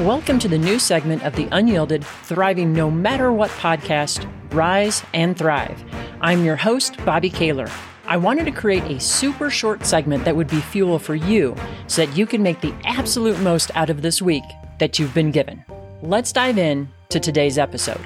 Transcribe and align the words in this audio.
Welcome 0.00 0.40
to 0.40 0.48
the 0.48 0.58
new 0.58 0.80
segment 0.80 1.22
of 1.22 1.36
the 1.36 1.46
Unyielded 1.52 2.04
Thriving 2.04 2.72
No 2.72 2.90
Matter 2.90 3.32
What 3.32 3.48
podcast, 3.52 4.28
Rise 4.52 5.04
and 5.14 5.38
Thrive. 5.38 5.84
I'm 6.20 6.44
your 6.44 6.56
host, 6.56 6.96
Bobby 7.04 7.30
Kaler. 7.30 7.70
I 8.04 8.16
wanted 8.16 8.46
to 8.46 8.50
create 8.50 8.82
a 8.90 8.98
super 8.98 9.50
short 9.50 9.86
segment 9.86 10.24
that 10.24 10.34
would 10.34 10.48
be 10.48 10.60
fuel 10.60 10.98
for 10.98 11.14
you 11.14 11.54
so 11.86 12.04
that 12.04 12.16
you 12.16 12.26
can 12.26 12.42
make 12.42 12.60
the 12.60 12.74
absolute 12.82 13.38
most 13.38 13.70
out 13.76 13.88
of 13.88 14.02
this 14.02 14.20
week 14.20 14.42
that 14.80 14.98
you've 14.98 15.14
been 15.14 15.30
given. 15.30 15.64
Let's 16.02 16.32
dive 16.32 16.58
in 16.58 16.88
to 17.10 17.20
today's 17.20 17.56
episode. 17.56 18.04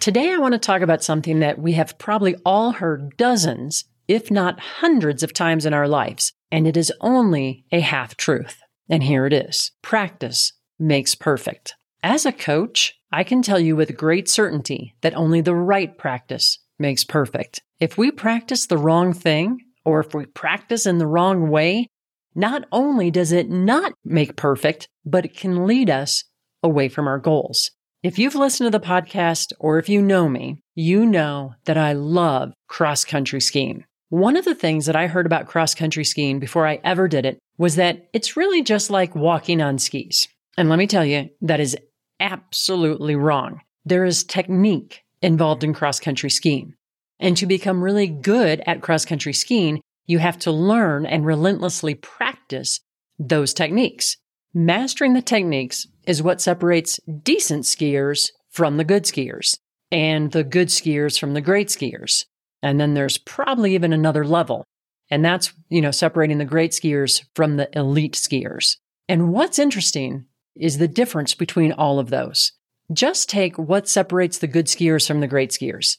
Today, 0.00 0.32
I 0.32 0.38
want 0.38 0.52
to 0.52 0.58
talk 0.58 0.80
about 0.80 1.04
something 1.04 1.40
that 1.40 1.58
we 1.58 1.74
have 1.74 1.98
probably 1.98 2.34
all 2.42 2.72
heard 2.72 3.18
dozens, 3.18 3.84
if 4.08 4.30
not 4.30 4.58
hundreds 4.58 5.22
of 5.22 5.34
times 5.34 5.66
in 5.66 5.74
our 5.74 5.86
lives, 5.86 6.32
and 6.50 6.66
it 6.66 6.74
is 6.74 6.90
only 7.02 7.66
a 7.70 7.80
half 7.80 8.16
truth. 8.16 8.62
And 8.88 9.02
here 9.02 9.26
it 9.26 9.34
is 9.34 9.72
practice 9.82 10.54
makes 10.78 11.14
perfect. 11.14 11.74
As 12.02 12.24
a 12.24 12.32
coach, 12.32 12.94
I 13.12 13.24
can 13.24 13.42
tell 13.42 13.60
you 13.60 13.76
with 13.76 13.94
great 13.94 14.26
certainty 14.26 14.96
that 15.02 15.14
only 15.14 15.42
the 15.42 15.54
right 15.54 15.94
practice 15.98 16.58
makes 16.78 17.04
perfect. 17.04 17.60
If 17.78 17.98
we 17.98 18.10
practice 18.10 18.64
the 18.66 18.78
wrong 18.78 19.12
thing, 19.12 19.58
or 19.84 20.00
if 20.00 20.14
we 20.14 20.24
practice 20.24 20.86
in 20.86 20.96
the 20.96 21.06
wrong 21.06 21.50
way, 21.50 21.88
not 22.34 22.64
only 22.72 23.10
does 23.10 23.32
it 23.32 23.50
not 23.50 23.92
make 24.02 24.34
perfect, 24.34 24.88
but 25.04 25.26
it 25.26 25.36
can 25.36 25.66
lead 25.66 25.90
us 25.90 26.24
away 26.62 26.88
from 26.88 27.06
our 27.06 27.18
goals. 27.18 27.70
If 28.02 28.18
you've 28.18 28.34
listened 28.34 28.72
to 28.72 28.78
the 28.78 28.82
podcast 28.82 29.52
or 29.60 29.78
if 29.78 29.90
you 29.90 30.00
know 30.00 30.26
me, 30.26 30.62
you 30.74 31.04
know 31.04 31.54
that 31.66 31.76
I 31.76 31.92
love 31.92 32.54
cross 32.66 33.04
country 33.04 33.42
skiing. 33.42 33.84
One 34.08 34.38
of 34.38 34.46
the 34.46 34.54
things 34.54 34.86
that 34.86 34.96
I 34.96 35.06
heard 35.06 35.26
about 35.26 35.48
cross 35.48 35.74
country 35.74 36.04
skiing 36.04 36.38
before 36.38 36.66
I 36.66 36.80
ever 36.82 37.08
did 37.08 37.26
it 37.26 37.38
was 37.58 37.76
that 37.76 38.08
it's 38.14 38.38
really 38.38 38.62
just 38.62 38.88
like 38.88 39.14
walking 39.14 39.60
on 39.60 39.78
skis. 39.78 40.28
And 40.56 40.70
let 40.70 40.78
me 40.78 40.86
tell 40.86 41.04
you, 41.04 41.28
that 41.42 41.60
is 41.60 41.76
absolutely 42.20 43.16
wrong. 43.16 43.60
There 43.84 44.06
is 44.06 44.24
technique 44.24 45.02
involved 45.20 45.62
in 45.62 45.74
cross 45.74 46.00
country 46.00 46.30
skiing. 46.30 46.72
And 47.18 47.36
to 47.36 47.44
become 47.44 47.84
really 47.84 48.06
good 48.06 48.62
at 48.66 48.80
cross 48.80 49.04
country 49.04 49.34
skiing, 49.34 49.82
you 50.06 50.20
have 50.20 50.38
to 50.38 50.50
learn 50.50 51.04
and 51.04 51.26
relentlessly 51.26 51.96
practice 51.96 52.80
those 53.18 53.52
techniques. 53.52 54.16
Mastering 54.52 55.14
the 55.14 55.22
techniques 55.22 55.86
is 56.06 56.24
what 56.24 56.40
separates 56.40 56.98
decent 57.22 57.64
skiers 57.64 58.30
from 58.48 58.78
the 58.78 58.84
good 58.84 59.04
skiers 59.04 59.56
and 59.92 60.32
the 60.32 60.42
good 60.42 60.68
skiers 60.68 61.18
from 61.18 61.34
the 61.34 61.40
great 61.40 61.68
skiers. 61.68 62.24
And 62.60 62.80
then 62.80 62.94
there's 62.94 63.16
probably 63.16 63.74
even 63.74 63.92
another 63.92 64.24
level. 64.24 64.64
And 65.08 65.24
that's, 65.24 65.52
you 65.68 65.80
know, 65.80 65.92
separating 65.92 66.38
the 66.38 66.44
great 66.44 66.72
skiers 66.72 67.24
from 67.36 67.58
the 67.58 67.68
elite 67.78 68.14
skiers. 68.14 68.76
And 69.08 69.32
what's 69.32 69.60
interesting 69.60 70.26
is 70.56 70.78
the 70.78 70.88
difference 70.88 71.32
between 71.34 71.70
all 71.72 72.00
of 72.00 72.10
those. 72.10 72.50
Just 72.92 73.30
take 73.30 73.56
what 73.56 73.88
separates 73.88 74.38
the 74.38 74.48
good 74.48 74.66
skiers 74.66 75.06
from 75.06 75.20
the 75.20 75.28
great 75.28 75.50
skiers. 75.50 75.98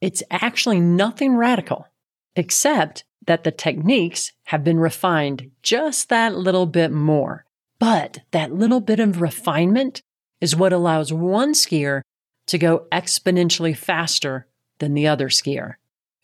It's 0.00 0.22
actually 0.30 0.78
nothing 0.78 1.34
radical, 1.34 1.88
except 2.36 3.02
that 3.26 3.42
the 3.42 3.50
techniques 3.50 4.30
have 4.44 4.62
been 4.62 4.78
refined 4.78 5.50
just 5.64 6.08
that 6.08 6.36
little 6.36 6.66
bit 6.66 6.92
more. 6.92 7.46
But 7.80 8.18
that 8.30 8.52
little 8.52 8.80
bit 8.80 9.00
of 9.00 9.20
refinement 9.20 10.02
is 10.40 10.54
what 10.54 10.72
allows 10.72 11.12
one 11.12 11.54
skier 11.54 12.02
to 12.46 12.58
go 12.58 12.86
exponentially 12.92 13.76
faster 13.76 14.46
than 14.78 14.94
the 14.94 15.08
other 15.08 15.28
skier. 15.28 15.74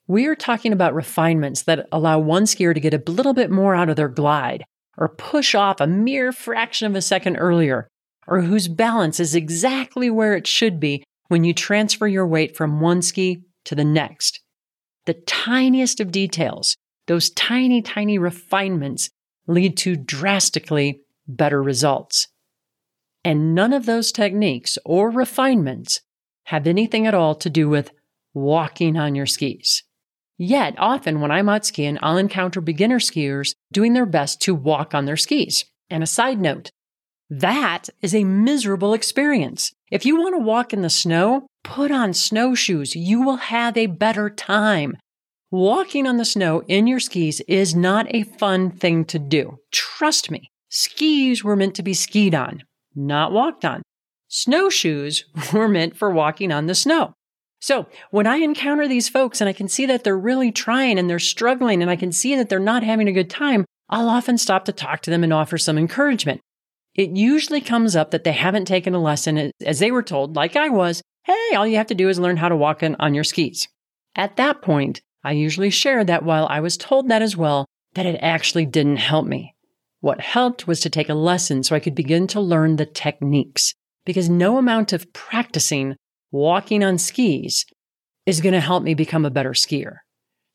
We 0.06 0.26
are 0.26 0.36
talking 0.36 0.72
about 0.72 0.94
refinements 0.94 1.62
that 1.62 1.88
allow 1.90 2.18
one 2.18 2.44
skier 2.44 2.74
to 2.74 2.80
get 2.80 2.94
a 2.94 3.10
little 3.10 3.34
bit 3.34 3.50
more 3.50 3.74
out 3.74 3.88
of 3.88 3.96
their 3.96 4.08
glide 4.08 4.64
or 4.98 5.08
push 5.08 5.54
off 5.54 5.80
a 5.80 5.86
mere 5.86 6.30
fraction 6.30 6.86
of 6.86 6.94
a 6.94 7.02
second 7.02 7.36
earlier 7.36 7.88
or 8.26 8.42
whose 8.42 8.68
balance 8.68 9.18
is 9.18 9.34
exactly 9.34 10.10
where 10.10 10.34
it 10.34 10.46
should 10.46 10.78
be 10.78 11.02
when 11.28 11.42
you 11.42 11.54
transfer 11.54 12.06
your 12.06 12.26
weight 12.26 12.56
from 12.56 12.80
one 12.80 13.02
ski 13.02 13.42
to 13.64 13.74
the 13.74 13.84
next. 13.84 14.40
The 15.06 15.14
tiniest 15.14 16.00
of 16.00 16.12
details, 16.12 16.76
those 17.06 17.30
tiny, 17.30 17.82
tiny 17.82 18.18
refinements 18.18 19.10
lead 19.46 19.76
to 19.78 19.96
drastically 19.96 21.00
better 21.26 21.62
results. 21.62 22.28
And 23.24 23.54
none 23.54 23.72
of 23.72 23.86
those 23.86 24.12
techniques 24.12 24.78
or 24.84 25.10
refinements 25.10 26.00
have 26.44 26.66
anything 26.66 27.06
at 27.06 27.14
all 27.14 27.34
to 27.34 27.50
do 27.50 27.68
with 27.68 27.90
walking 28.34 28.96
on 28.96 29.14
your 29.14 29.26
skis. 29.26 29.82
Yet, 30.38 30.74
often 30.78 31.20
when 31.20 31.30
I'm 31.30 31.48
out 31.48 31.64
skiing, 31.64 31.98
I'll 32.02 32.18
encounter 32.18 32.60
beginner 32.60 32.98
skiers 32.98 33.54
doing 33.72 33.94
their 33.94 34.06
best 34.06 34.40
to 34.42 34.54
walk 34.54 34.94
on 34.94 35.06
their 35.06 35.16
skis. 35.16 35.64
And 35.88 36.02
a 36.02 36.06
side 36.06 36.40
note, 36.40 36.70
that 37.30 37.88
is 38.02 38.14
a 38.14 38.24
miserable 38.24 38.94
experience. 38.94 39.72
If 39.90 40.04
you 40.04 40.16
want 40.16 40.36
to 40.36 40.44
walk 40.44 40.72
in 40.72 40.82
the 40.82 40.90
snow, 40.90 41.46
put 41.64 41.90
on 41.90 42.12
snowshoes. 42.12 42.94
You 42.94 43.22
will 43.22 43.36
have 43.36 43.76
a 43.76 43.86
better 43.86 44.30
time. 44.30 44.96
Walking 45.50 46.06
on 46.06 46.18
the 46.18 46.24
snow 46.24 46.62
in 46.68 46.86
your 46.86 47.00
skis 47.00 47.40
is 47.48 47.74
not 47.74 48.06
a 48.14 48.24
fun 48.24 48.70
thing 48.70 49.04
to 49.06 49.18
do. 49.18 49.58
Trust 49.72 50.30
me. 50.30 50.50
Skis 50.76 51.42
were 51.42 51.56
meant 51.56 51.74
to 51.76 51.82
be 51.82 51.94
skied 51.94 52.34
on, 52.34 52.62
not 52.94 53.32
walked 53.32 53.64
on. 53.64 53.80
Snowshoes 54.28 55.24
were 55.54 55.68
meant 55.68 55.96
for 55.96 56.10
walking 56.10 56.52
on 56.52 56.66
the 56.66 56.74
snow. 56.74 57.14
So 57.62 57.86
when 58.10 58.26
I 58.26 58.36
encounter 58.36 58.86
these 58.86 59.08
folks 59.08 59.40
and 59.40 59.48
I 59.48 59.54
can 59.54 59.68
see 59.68 59.86
that 59.86 60.04
they're 60.04 60.18
really 60.18 60.52
trying 60.52 60.98
and 60.98 61.08
they're 61.08 61.18
struggling 61.18 61.80
and 61.80 61.90
I 61.90 61.96
can 61.96 62.12
see 62.12 62.36
that 62.36 62.50
they're 62.50 62.58
not 62.58 62.82
having 62.82 63.08
a 63.08 63.12
good 63.12 63.30
time, 63.30 63.64
I'll 63.88 64.10
often 64.10 64.36
stop 64.36 64.66
to 64.66 64.72
talk 64.72 65.00
to 65.02 65.10
them 65.10 65.24
and 65.24 65.32
offer 65.32 65.56
some 65.56 65.78
encouragement. 65.78 66.42
It 66.94 67.16
usually 67.16 67.62
comes 67.62 67.96
up 67.96 68.10
that 68.10 68.24
they 68.24 68.32
haven't 68.32 68.66
taken 68.66 68.94
a 68.94 69.00
lesson 69.00 69.52
as 69.64 69.78
they 69.78 69.90
were 69.90 70.02
told, 70.02 70.36
like 70.36 70.56
I 70.56 70.68
was, 70.68 71.00
hey, 71.24 71.54
all 71.56 71.66
you 71.66 71.78
have 71.78 71.86
to 71.86 71.94
do 71.94 72.10
is 72.10 72.18
learn 72.18 72.36
how 72.36 72.50
to 72.50 72.56
walk 72.56 72.82
on 72.82 73.14
your 73.14 73.24
skis. 73.24 73.66
At 74.14 74.36
that 74.36 74.60
point, 74.60 75.00
I 75.24 75.32
usually 75.32 75.70
share 75.70 76.04
that 76.04 76.22
while 76.22 76.46
I 76.50 76.60
was 76.60 76.76
told 76.76 77.08
that 77.08 77.22
as 77.22 77.34
well, 77.34 77.64
that 77.94 78.04
it 78.04 78.18
actually 78.20 78.66
didn't 78.66 78.98
help 78.98 79.26
me. 79.26 79.54
What 80.00 80.20
helped 80.20 80.66
was 80.66 80.80
to 80.80 80.90
take 80.90 81.08
a 81.08 81.14
lesson 81.14 81.62
so 81.62 81.74
I 81.74 81.80
could 81.80 81.94
begin 81.94 82.26
to 82.28 82.40
learn 82.40 82.76
the 82.76 82.86
techniques 82.86 83.74
because 84.04 84.28
no 84.28 84.58
amount 84.58 84.92
of 84.92 85.12
practicing 85.12 85.96
walking 86.30 86.84
on 86.84 86.98
skis 86.98 87.64
is 88.26 88.40
going 88.40 88.52
to 88.52 88.60
help 88.60 88.82
me 88.82 88.94
become 88.94 89.24
a 89.24 89.30
better 89.30 89.52
skier. 89.52 89.96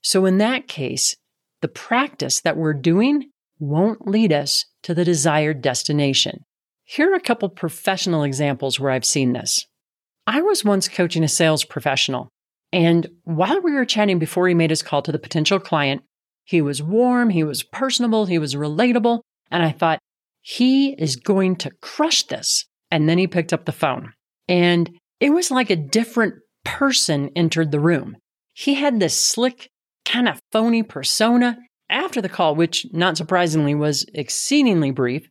So 0.04 0.26
in 0.26 0.38
that 0.40 0.68
case, 0.68 1.16
the 1.62 1.68
practice 1.68 2.42
that 2.42 2.58
we're 2.58 2.74
doing 2.74 3.30
won't 3.60 4.08
lead 4.08 4.34
us 4.34 4.66
to 4.84 4.94
the 4.94 5.06
desired 5.06 5.62
destination. 5.62 6.44
Here 6.84 7.12
are 7.12 7.16
a 7.16 7.22
couple 7.22 7.50
professional 7.50 8.24
examples 8.24 8.80
where 8.80 8.92
I've 8.92 9.06
seen 9.06 9.34
this. 9.34 9.66
I 10.28 10.42
was 10.42 10.66
once 10.66 10.88
coaching 10.88 11.24
a 11.24 11.28
sales 11.28 11.64
professional, 11.64 12.30
and 12.72 13.08
while 13.24 13.62
we 13.62 13.74
were 13.74 13.86
chatting 13.86 14.20
before 14.20 14.48
he 14.48 14.54
made 14.54 14.70
his 14.70 14.82
call 14.82 15.02
to 15.04 15.12
the 15.12 15.20
potential 15.20 15.60
client, 15.60 16.04
he 16.44 16.62
was 16.62 16.82
warm, 16.82 17.30
he 17.30 17.44
was 17.44 17.64
personable, 17.64 18.26
he 18.26 18.40
was 18.40 18.56
relatable, 18.56 19.22
and 19.52 19.64
I 19.64 19.72
thought, 19.72 20.00
he 20.42 20.94
is 20.94 21.16
going 21.16 21.56
to 21.58 21.72
crush 21.82 22.24
this. 22.24 22.66
And 22.90 23.08
then 23.08 23.18
he 23.18 23.28
picked 23.28 23.54
up 23.54 23.66
the 23.66 23.72
phone. 23.72 24.14
And 24.48 24.90
it 25.20 25.30
was 25.30 25.52
like 25.52 25.70
a 25.70 25.76
different 25.76 26.36
person 26.66 27.30
entered 27.36 27.72
the 27.72 27.80
room. 27.80 28.18
He 28.54 28.74
had 28.74 29.00
this 29.00 29.20
slick, 29.20 29.70
kind 30.04 30.28
of 30.28 30.42
phony 30.52 30.84
persona. 30.84 31.58
After 31.90 32.22
the 32.22 32.30
call, 32.30 32.56
which 32.56 32.86
not 32.92 33.18
surprisingly 33.18 33.76
was 33.76 34.06
exceedingly 34.14 34.92
brief, 34.92 35.28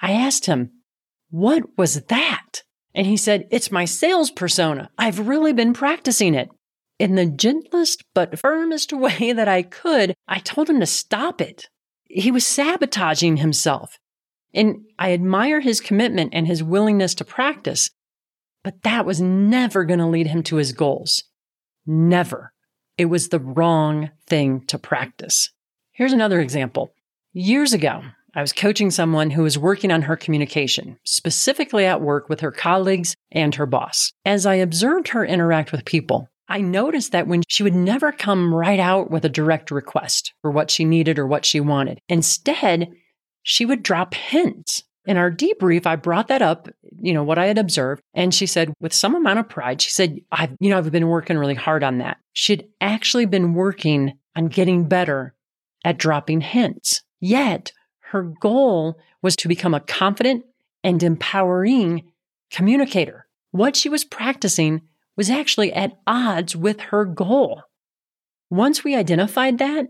I 0.00 0.12
asked 0.12 0.46
him, 0.46 0.70
What 1.30 1.64
was 1.76 2.02
that? 2.02 2.62
And 2.94 3.06
he 3.06 3.16
said, 3.16 3.48
It's 3.50 3.72
my 3.72 3.84
sales 3.84 4.30
persona. 4.30 4.90
I've 4.96 5.26
really 5.26 5.52
been 5.52 5.72
practicing 5.72 6.34
it. 6.34 6.48
In 7.00 7.16
the 7.16 7.26
gentlest 7.26 8.04
but 8.14 8.38
firmest 8.38 8.92
way 8.96 9.32
that 9.32 9.48
I 9.48 9.62
could, 9.62 10.14
I 10.28 10.38
told 10.38 10.70
him 10.70 10.80
to 10.80 10.86
stop 10.86 11.40
it 11.40 11.68
he 12.14 12.30
was 12.30 12.46
sabotaging 12.46 13.38
himself. 13.38 13.98
And 14.54 14.84
I 14.98 15.12
admire 15.12 15.60
his 15.60 15.80
commitment 15.80 16.32
and 16.32 16.46
his 16.46 16.62
willingness 16.62 17.14
to 17.16 17.24
practice, 17.24 17.90
but 18.62 18.82
that 18.82 19.04
was 19.04 19.20
never 19.20 19.84
going 19.84 19.98
to 19.98 20.06
lead 20.06 20.28
him 20.28 20.44
to 20.44 20.56
his 20.56 20.72
goals. 20.72 21.24
Never. 21.86 22.52
It 22.96 23.06
was 23.06 23.28
the 23.28 23.40
wrong 23.40 24.10
thing 24.26 24.64
to 24.66 24.78
practice. 24.78 25.50
Here's 25.92 26.12
another 26.12 26.40
example. 26.40 26.94
Years 27.32 27.72
ago, 27.72 28.02
I 28.32 28.40
was 28.40 28.52
coaching 28.52 28.92
someone 28.92 29.30
who 29.30 29.42
was 29.42 29.58
working 29.58 29.90
on 29.90 30.02
her 30.02 30.16
communication, 30.16 30.98
specifically 31.04 31.84
at 31.84 32.00
work 32.00 32.28
with 32.28 32.40
her 32.40 32.52
colleagues 32.52 33.16
and 33.32 33.54
her 33.56 33.66
boss. 33.66 34.12
As 34.24 34.46
I 34.46 34.54
observed 34.54 35.08
her 35.08 35.24
interact 35.24 35.72
with 35.72 35.84
people, 35.84 36.28
I 36.48 36.60
noticed 36.60 37.12
that 37.12 37.26
when 37.26 37.42
she 37.48 37.62
would 37.62 37.74
never 37.74 38.12
come 38.12 38.54
right 38.54 38.80
out 38.80 39.10
with 39.10 39.24
a 39.24 39.30
direct 39.30 39.70
request 39.70 40.34
for 40.42 40.50
what 40.50 40.70
she 40.70 40.84
needed 40.84 41.18
or 41.18 41.26
what 41.26 41.44
she 41.44 41.60
wanted, 41.60 42.00
instead, 42.08 42.92
she 43.42 43.64
would 43.64 43.82
drop 43.82 44.14
hints. 44.14 44.82
In 45.06 45.18
our 45.18 45.30
debrief, 45.30 45.84
I 45.84 45.96
brought 45.96 46.28
that 46.28 46.40
up, 46.40 46.68
you 46.98 47.12
know, 47.12 47.22
what 47.22 47.36
I 47.36 47.46
had 47.46 47.58
observed. 47.58 48.02
And 48.14 48.34
she 48.34 48.46
said, 48.46 48.72
with 48.80 48.94
some 48.94 49.14
amount 49.14 49.38
of 49.38 49.48
pride, 49.48 49.82
she 49.82 49.90
said, 49.90 50.18
I've, 50.32 50.56
you 50.60 50.70
know, 50.70 50.78
I've 50.78 50.90
been 50.90 51.08
working 51.08 51.36
really 51.36 51.54
hard 51.54 51.82
on 51.82 51.98
that. 51.98 52.16
She'd 52.32 52.68
actually 52.80 53.26
been 53.26 53.52
working 53.52 54.14
on 54.34 54.46
getting 54.46 54.88
better 54.88 55.34
at 55.84 55.98
dropping 55.98 56.40
hints. 56.40 57.02
Yet 57.20 57.72
her 58.10 58.22
goal 58.22 58.98
was 59.20 59.36
to 59.36 59.48
become 59.48 59.74
a 59.74 59.80
confident 59.80 60.44
and 60.82 61.02
empowering 61.02 62.10
communicator. 62.50 63.26
What 63.50 63.76
she 63.76 63.88
was 63.88 64.04
practicing 64.04 64.82
was 65.16 65.30
actually 65.30 65.72
at 65.72 65.98
odds 66.06 66.56
with 66.56 66.80
her 66.80 67.04
goal. 67.04 67.62
Once 68.50 68.84
we 68.84 68.94
identified 68.94 69.58
that, 69.58 69.86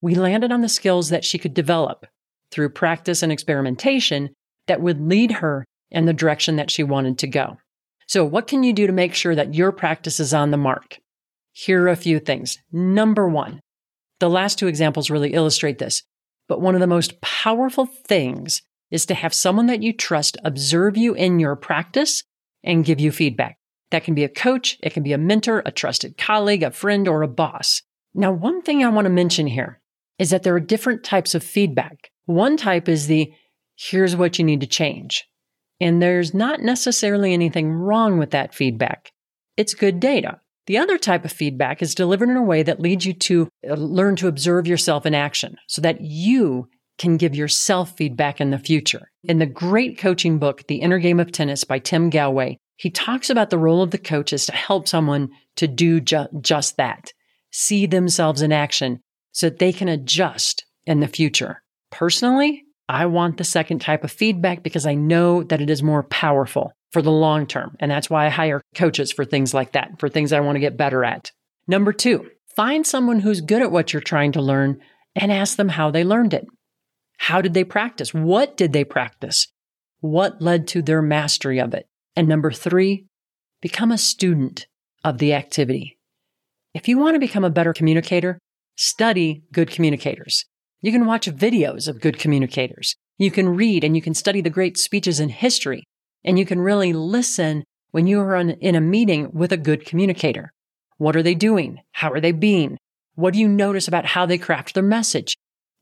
we 0.00 0.14
landed 0.14 0.52
on 0.52 0.60
the 0.60 0.68
skills 0.68 1.08
that 1.08 1.24
she 1.24 1.38
could 1.38 1.54
develop 1.54 2.06
through 2.50 2.68
practice 2.68 3.22
and 3.22 3.32
experimentation 3.32 4.30
that 4.66 4.80
would 4.80 5.00
lead 5.00 5.32
her 5.32 5.64
in 5.90 6.04
the 6.04 6.12
direction 6.12 6.56
that 6.56 6.70
she 6.70 6.82
wanted 6.82 7.18
to 7.18 7.26
go. 7.26 7.56
So, 8.06 8.24
what 8.24 8.46
can 8.46 8.62
you 8.62 8.72
do 8.72 8.86
to 8.86 8.92
make 8.92 9.14
sure 9.14 9.34
that 9.34 9.54
your 9.54 9.72
practice 9.72 10.20
is 10.20 10.32
on 10.32 10.50
the 10.50 10.56
mark? 10.56 10.98
Here 11.52 11.84
are 11.84 11.88
a 11.88 11.96
few 11.96 12.20
things. 12.20 12.58
Number 12.70 13.28
one, 13.28 13.60
the 14.20 14.30
last 14.30 14.58
two 14.58 14.68
examples 14.68 15.10
really 15.10 15.32
illustrate 15.32 15.78
this, 15.78 16.02
but 16.48 16.60
one 16.60 16.74
of 16.74 16.80
the 16.80 16.86
most 16.86 17.20
powerful 17.20 17.86
things 17.86 18.62
is 18.90 19.06
to 19.06 19.14
have 19.14 19.34
someone 19.34 19.66
that 19.66 19.82
you 19.82 19.92
trust 19.92 20.36
observe 20.44 20.96
you 20.96 21.14
in 21.14 21.40
your 21.40 21.56
practice 21.56 22.22
and 22.62 22.84
give 22.84 23.00
you 23.00 23.10
feedback. 23.10 23.56
That 23.90 24.04
can 24.04 24.14
be 24.14 24.24
a 24.24 24.28
coach, 24.28 24.78
it 24.82 24.92
can 24.92 25.02
be 25.02 25.12
a 25.12 25.18
mentor, 25.18 25.62
a 25.64 25.70
trusted 25.70 26.18
colleague, 26.18 26.62
a 26.62 26.70
friend, 26.70 27.06
or 27.06 27.22
a 27.22 27.28
boss. 27.28 27.82
Now, 28.14 28.32
one 28.32 28.62
thing 28.62 28.84
I 28.84 28.88
want 28.88 29.04
to 29.04 29.10
mention 29.10 29.46
here 29.46 29.80
is 30.18 30.30
that 30.30 30.42
there 30.42 30.54
are 30.54 30.60
different 30.60 31.04
types 31.04 31.34
of 31.34 31.44
feedback. 31.44 32.10
One 32.24 32.56
type 32.56 32.88
is 32.88 33.06
the 33.06 33.32
here's 33.76 34.16
what 34.16 34.38
you 34.38 34.44
need 34.44 34.60
to 34.60 34.66
change. 34.66 35.24
And 35.80 36.00
there's 36.00 36.32
not 36.32 36.60
necessarily 36.60 37.32
anything 37.32 37.70
wrong 37.70 38.18
with 38.18 38.30
that 38.30 38.54
feedback. 38.54 39.12
It's 39.56 39.74
good 39.74 40.00
data. 40.00 40.40
The 40.66 40.78
other 40.78 40.98
type 40.98 41.24
of 41.24 41.32
feedback 41.32 41.80
is 41.80 41.94
delivered 41.94 42.28
in 42.28 42.36
a 42.36 42.42
way 42.42 42.62
that 42.62 42.80
leads 42.80 43.06
you 43.06 43.12
to 43.12 43.48
uh, 43.68 43.74
learn 43.74 44.16
to 44.16 44.28
observe 44.28 44.66
yourself 44.66 45.06
in 45.06 45.14
action 45.14 45.56
so 45.68 45.80
that 45.82 46.00
you 46.00 46.68
can 46.98 47.18
give 47.18 47.34
yourself 47.34 47.96
feedback 47.96 48.40
in 48.40 48.50
the 48.50 48.58
future. 48.58 49.10
In 49.22 49.38
the 49.38 49.46
great 49.46 49.98
coaching 49.98 50.38
book, 50.38 50.66
The 50.66 50.76
Inner 50.76 50.98
Game 50.98 51.20
of 51.20 51.30
Tennis 51.30 51.62
by 51.62 51.78
Tim 51.78 52.10
Gallwey, 52.10 52.56
he 52.76 52.90
talks 52.90 53.30
about 53.30 53.50
the 53.50 53.58
role 53.58 53.82
of 53.82 53.90
the 53.90 53.98
coach 53.98 54.32
is 54.32 54.46
to 54.46 54.52
help 54.52 54.86
someone 54.86 55.30
to 55.56 55.66
do 55.66 56.00
ju- 56.00 56.28
just 56.40 56.76
that, 56.76 57.12
see 57.50 57.86
themselves 57.86 58.42
in 58.42 58.52
action 58.52 59.00
so 59.32 59.48
that 59.48 59.58
they 59.58 59.72
can 59.72 59.88
adjust 59.88 60.64
in 60.84 61.00
the 61.00 61.08
future. 61.08 61.62
Personally, 61.90 62.64
I 62.88 63.06
want 63.06 63.38
the 63.38 63.44
second 63.44 63.80
type 63.80 64.04
of 64.04 64.12
feedback 64.12 64.62
because 64.62 64.86
I 64.86 64.94
know 64.94 65.42
that 65.42 65.60
it 65.60 65.70
is 65.70 65.82
more 65.82 66.04
powerful 66.04 66.72
for 66.92 67.02
the 67.02 67.10
long 67.10 67.46
term. 67.46 67.76
And 67.80 67.90
that's 67.90 68.08
why 68.08 68.26
I 68.26 68.30
hire 68.30 68.62
coaches 68.74 69.10
for 69.10 69.24
things 69.24 69.52
like 69.52 69.72
that, 69.72 69.98
for 69.98 70.08
things 70.08 70.32
I 70.32 70.40
want 70.40 70.56
to 70.56 70.60
get 70.60 70.76
better 70.76 71.04
at. 71.04 71.32
Number 71.66 71.92
two, 71.92 72.30
find 72.54 72.86
someone 72.86 73.20
who's 73.20 73.40
good 73.40 73.62
at 73.62 73.72
what 73.72 73.92
you're 73.92 74.00
trying 74.02 74.32
to 74.32 74.42
learn 74.42 74.80
and 75.14 75.32
ask 75.32 75.56
them 75.56 75.70
how 75.70 75.90
they 75.90 76.04
learned 76.04 76.34
it. 76.34 76.46
How 77.18 77.40
did 77.40 77.54
they 77.54 77.64
practice? 77.64 78.14
What 78.14 78.56
did 78.56 78.72
they 78.72 78.84
practice? 78.84 79.48
What 80.00 80.40
led 80.40 80.68
to 80.68 80.82
their 80.82 81.02
mastery 81.02 81.58
of 81.58 81.74
it? 81.74 81.88
And 82.16 82.26
number 82.26 82.50
three, 82.50 83.04
become 83.60 83.92
a 83.92 83.98
student 83.98 84.66
of 85.04 85.18
the 85.18 85.34
activity. 85.34 85.98
If 86.74 86.88
you 86.88 86.98
want 86.98 87.14
to 87.14 87.20
become 87.20 87.44
a 87.44 87.50
better 87.50 87.72
communicator, 87.72 88.38
study 88.76 89.42
good 89.52 89.70
communicators. 89.70 90.44
You 90.80 90.92
can 90.92 91.06
watch 91.06 91.26
videos 91.26 91.88
of 91.88 92.00
good 92.00 92.18
communicators. 92.18 92.96
You 93.18 93.30
can 93.30 93.50
read 93.50 93.84
and 93.84 93.94
you 93.94 94.02
can 94.02 94.14
study 94.14 94.40
the 94.40 94.50
great 94.50 94.76
speeches 94.76 95.20
in 95.20 95.28
history. 95.28 95.84
And 96.24 96.38
you 96.38 96.46
can 96.46 96.60
really 96.60 96.92
listen 96.92 97.64
when 97.92 98.06
you 98.06 98.20
are 98.20 98.36
in 98.36 98.74
a 98.74 98.80
meeting 98.80 99.30
with 99.32 99.52
a 99.52 99.56
good 99.56 99.86
communicator. 99.86 100.50
What 100.98 101.16
are 101.16 101.22
they 101.22 101.34
doing? 101.34 101.80
How 101.92 102.10
are 102.12 102.20
they 102.20 102.32
being? 102.32 102.78
What 103.14 103.34
do 103.34 103.40
you 103.40 103.48
notice 103.48 103.88
about 103.88 104.06
how 104.06 104.26
they 104.26 104.38
craft 104.38 104.74
their 104.74 104.82
message? 104.82 105.34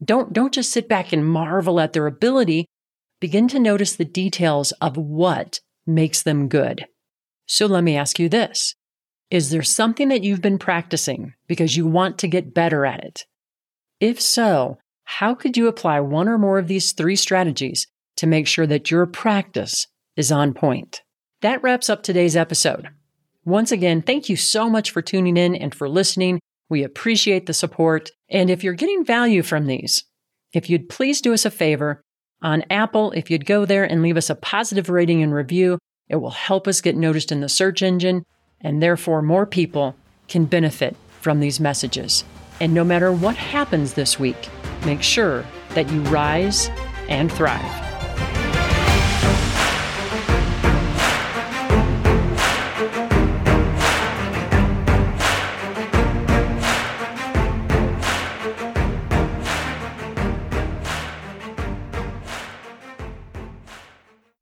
Don't, 0.05 0.33
don't 0.33 0.55
just 0.55 0.71
sit 0.71 0.89
back 0.89 1.13
and 1.13 1.27
marvel 1.27 1.81
at 1.81 1.93
their 1.93 2.07
ability. 2.07 2.67
Begin 3.21 3.49
to 3.49 3.59
notice 3.59 3.97
the 3.97 4.05
details 4.05 4.73
of 4.81 4.97
what 4.97 5.61
makes 5.87 6.23
them 6.23 6.49
good. 6.49 6.87
So 7.47 7.67
let 7.67 7.85
me 7.85 7.97
ask 7.97 8.19
you 8.19 8.29
this. 8.29 8.75
Is 9.31 9.51
there 9.51 9.63
something 9.63 10.09
that 10.09 10.23
you've 10.23 10.43
been 10.43 10.59
practicing 10.59 11.35
because 11.47 11.77
you 11.77 11.87
want 11.87 12.19
to 12.19 12.29
get 12.29 12.55
better 12.55 12.87
at 12.87 13.03
it? 13.03 13.25
If 14.01 14.21
so, 14.21 14.79
how 15.05 15.35
could 15.35 15.57
you 15.57 15.69
apply 15.69 16.01
one 16.01 16.29
or 16.29 16.39
more 16.39 16.59
of 16.59 16.69
these 16.69 16.93
three 16.93 17.17
strategies 17.17 17.87
to 18.17 18.27
make 18.27 18.47
sure 18.47 18.67
that 18.67 18.91
your 18.91 19.07
practice 19.07 19.87
is 20.17 20.33
on 20.33 20.55
point? 20.55 21.03
That 21.43 21.63
wraps 21.63 21.91
up 21.91 22.03
today's 22.03 22.37
episode. 22.37 22.89
Once 23.45 23.71
again, 23.71 24.01
thank 24.01 24.29
you 24.29 24.37
so 24.37 24.71
much 24.71 24.91
for 24.91 25.03
tuning 25.03 25.37
in 25.37 25.55
and 25.55 25.75
for 25.75 25.89
listening. 25.89 26.41
We 26.71 26.83
appreciate 26.83 27.47
the 27.47 27.53
support. 27.53 28.11
And 28.31 28.49
if 28.49 28.65
you're 28.65 28.73
getting 28.73 29.05
value 29.05 29.43
from 29.43 29.67
these, 29.67 30.05
if 30.55 30.71
you'd 30.71 30.89
please 30.89 31.21
do 31.21 31.35
us 31.35 31.45
a 31.45 31.51
favor 31.51 32.01
on 32.43 32.65
Apple, 32.71 33.13
if 33.13 33.31
you'd 33.31 33.47
go 33.47 33.65
there 33.65 33.85
and 33.85 34.03
leave 34.03 34.17
us 34.17 34.31
a 34.31 34.35
positive 34.35 34.89
rating 34.89 35.23
and 35.23 35.35
review, 35.35 35.79
it 36.09 36.17
will 36.17 36.31
help 36.31 36.69
us 36.69 36.81
get 36.81 36.97
noticed 36.97 37.33
in 37.33 37.41
the 37.41 37.49
search 37.49 37.83
engine, 37.83 38.25
and 38.61 38.83
therefore 38.83 39.23
more 39.23 39.47
people 39.47 39.97
can 40.29 40.45
benefit 40.45 40.97
from 41.21 41.41
these 41.41 41.61
messages. 41.61 42.25
And 42.61 42.75
no 42.75 42.85
matter 42.85 43.11
what 43.13 43.37
happens 43.37 43.95
this 43.95 44.19
week, 44.19 44.49
make 44.85 45.03
sure 45.03 45.45
that 45.71 45.91
you 45.91 46.01
rise 46.03 46.69
and 47.09 47.33
thrive. 47.33 47.84